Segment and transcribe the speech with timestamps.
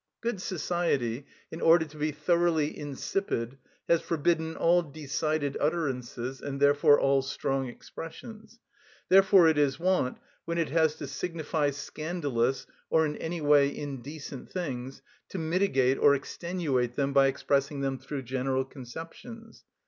[0.19, 6.99] Good society, in order to be thoroughly insipid, has forbidden all decided utterances, and therefore
[6.99, 8.59] all strong expressions.
[9.09, 14.49] Therefore it is wont, when it has to signify scandalous or in any way indecent
[14.49, 19.65] things, to mitigate or extenuate them by expressing them through general conceptions.